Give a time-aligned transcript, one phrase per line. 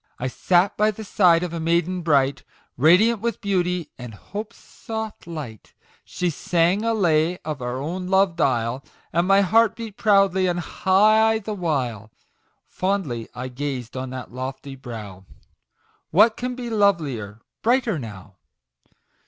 [0.03, 2.43] *#*# I sat by the side of a maiden bright,
[2.75, 8.41] Radiant with Beauty, and Hope's soft light; She sang a lay of our own loved
[8.41, 8.83] isle,
[9.13, 12.09] And my heart beat proudly and high the while.
[12.65, 15.25] Fondly I gazed on that lofty brow"
[16.09, 18.37] What can be lovelier brighter now